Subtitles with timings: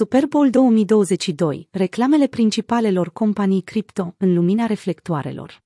[0.00, 5.62] Super Bowl 2022, reclamele principalelor companii cripto în lumina reflectoarelor.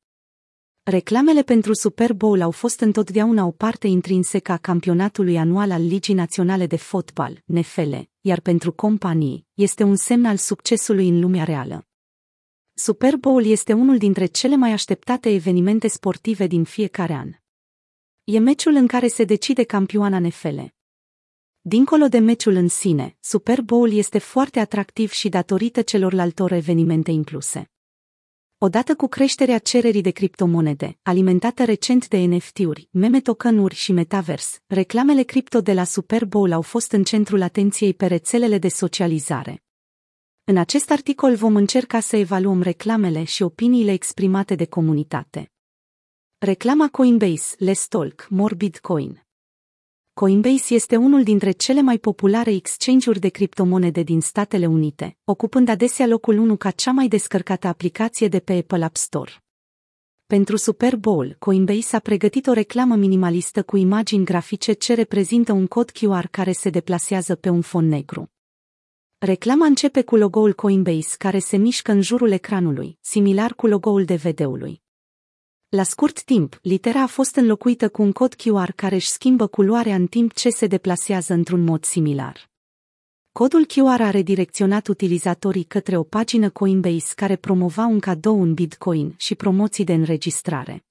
[0.83, 6.15] Reclamele pentru Super Bowl au fost întotdeauna o parte intrinsecă a campionatului anual al Ligii
[6.15, 11.87] Naționale de Fotbal, NFL, iar pentru companii, este un semn al succesului în lumea reală.
[12.73, 17.31] Super Bowl este unul dintre cele mai așteptate evenimente sportive din fiecare an.
[18.25, 20.59] E meciul în care se decide campioana NFL.
[21.67, 27.71] Dincolo de meciul în sine, Super Bowl este foarte atractiv și datorită celorlaltor evenimente incluse.
[28.59, 35.23] Odată cu creșterea cererii de criptomonede, alimentată recent de NFT-uri, meme tokenuri și metavers, reclamele
[35.23, 39.63] cripto de la Super Bowl au fost în centrul atenției pe rețelele de socializare.
[40.45, 45.53] În acest articol vom încerca să evaluăm reclamele și opiniile exprimate de comunitate.
[46.39, 49.24] Reclama Coinbase, Let's Talk, More Bitcoin
[50.15, 56.07] Coinbase este unul dintre cele mai populare exchange-uri de criptomonede din Statele Unite, ocupând adesea
[56.07, 59.31] locul 1 ca cea mai descărcată aplicație de pe Apple App Store.
[60.27, 65.67] Pentru Super Bowl, Coinbase a pregătit o reclamă minimalistă cu imagini grafice ce reprezintă un
[65.67, 68.33] cod QR care se deplasează pe un fond negru.
[69.19, 74.84] Reclama începe cu logo-ul Coinbase care se mișcă în jurul ecranului, similar cu logo-ul DVD-ului.
[75.75, 79.95] La scurt timp, litera a fost înlocuită cu un cod QR care își schimbă culoarea
[79.95, 82.51] în timp ce se deplasează într-un mod similar.
[83.33, 89.15] Codul QR a redirecționat utilizatorii către o pagină Coinbase care promova un cadou în Bitcoin
[89.17, 90.85] și promoții de înregistrare.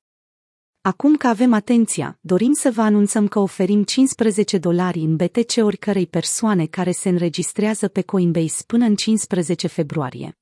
[0.81, 6.07] Acum că avem atenția, dorim să vă anunțăm că oferim 15 dolari în BTC oricărei
[6.07, 10.37] persoane care se înregistrează pe Coinbase până în 15 februarie.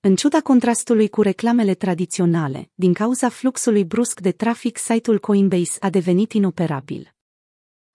[0.00, 5.90] În ciuda contrastului cu reclamele tradiționale, din cauza fluxului brusc de trafic, site-ul Coinbase a
[5.90, 7.14] devenit inoperabil.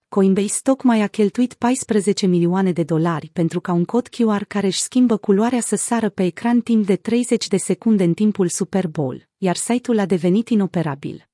[0.08, 4.80] Coinbase tocmai a cheltuit 14 milioane de dolari pentru ca un cod QR care își
[4.80, 9.28] schimbă culoarea să sară pe ecran timp de 30 de secunde în timpul Super Bowl,
[9.38, 11.28] iar site-ul a devenit inoperabil.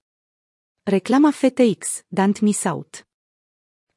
[0.82, 3.09] Reclama FTX, Don't Miss Out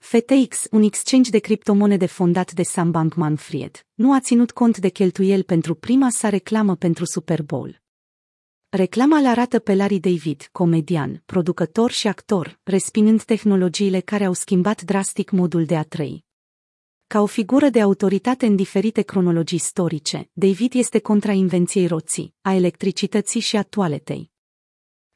[0.03, 5.43] FTX, un exchange de criptomonede fondat de Sam Bankman-Fried, nu a ținut cont de cheltuieli
[5.43, 7.81] pentru prima sa reclamă pentru Super Bowl.
[8.69, 14.81] Reclama îl arată pe Larry David, comedian, producător și actor, respinând tehnologiile care au schimbat
[14.81, 16.25] drastic modul de a trăi.
[17.07, 22.53] Ca o figură de autoritate în diferite cronologii istorice, David este contra invenției roții, a
[22.53, 24.31] electricității și a toaletei.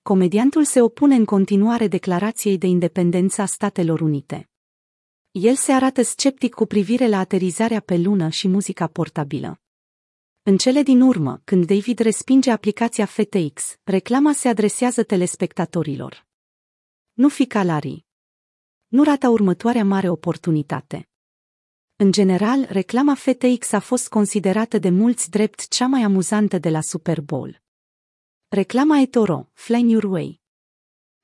[0.01, 4.49] Comediantul se opune în continuare declarației de independență a Statelor Unite.
[5.39, 9.61] El se arată sceptic cu privire la aterizarea pe lună și muzica portabilă.
[10.43, 16.27] În cele din urmă, când David respinge aplicația FTX, reclama se adresează telespectatorilor.
[17.13, 18.05] Nu fi calari.
[18.87, 21.09] Nu rata următoarea mare oportunitate.
[21.95, 26.81] În general, reclama FTX a fost considerată de mulți drept cea mai amuzantă de la
[26.81, 27.61] Super Bowl.
[28.47, 30.45] Reclama eToro, Fly Your Way.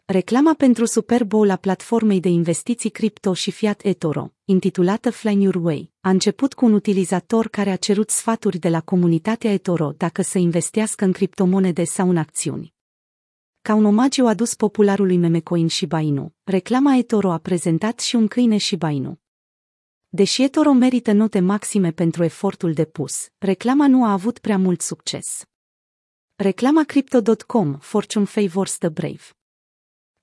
[0.06, 5.56] Reclama pentru Super Bowl a platformei de investiții cripto și fiat eToro, intitulată Fly Your
[5.56, 10.22] Way, a început cu un utilizator care a cerut sfaturi de la comunitatea eToro dacă
[10.22, 12.74] să investească în criptomonede sau în acțiuni.
[13.62, 18.58] Ca un omagiu adus popularului memecoin Shiba Inu, reclama eToro a prezentat și un câine
[18.58, 19.20] Shiba Inu.
[20.10, 25.46] Deși eToro merită note maxime pentru efortul depus, reclama nu a avut prea mult succes.
[26.36, 29.24] Reclama Crypto.com, Fortune Favors the Brave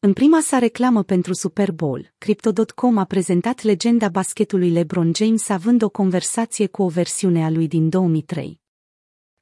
[0.03, 5.83] în prima sa reclamă pentru Super Bowl, Crypto.com a prezentat legenda basketului LeBron James având
[5.83, 8.60] o conversație cu o versiune a lui din 2003.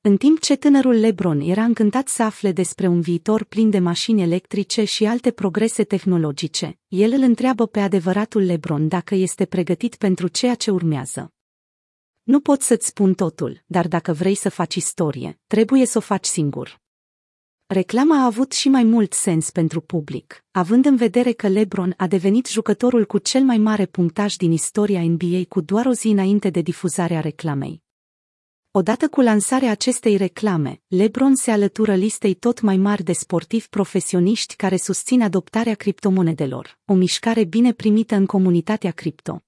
[0.01, 4.23] În timp ce tânărul LeBron era încântat să afle despre un viitor plin de mașini
[4.23, 10.29] electrice și alte progrese tehnologice, el îl întreabă pe adevăratul LeBron dacă este pregătit pentru
[10.29, 11.33] ceea ce urmează.
[12.23, 16.27] Nu pot să-ți spun totul, dar dacă vrei să faci istorie, trebuie să o faci
[16.27, 16.81] singur.
[17.71, 22.06] Reclama a avut și mai mult sens pentru public, având în vedere că LeBron a
[22.06, 26.51] devenit jucătorul cu cel mai mare punctaj din istoria NBA cu doar o zi înainte
[26.51, 27.83] de difuzarea reclamei.
[28.70, 34.56] Odată cu lansarea acestei reclame, LeBron se alătură listei tot mai mari de sportivi profesioniști
[34.56, 39.43] care susțin adoptarea criptomonedelor, o mișcare bine primită în comunitatea cripto.